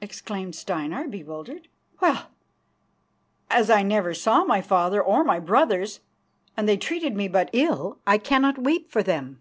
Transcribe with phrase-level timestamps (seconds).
[0.00, 1.68] exclaimed Steinar, bewildered.
[2.00, 2.32] "Well,
[3.48, 6.00] as I never saw my father or my brothers,
[6.56, 9.40] and they treated me but ill, I cannot weep for them."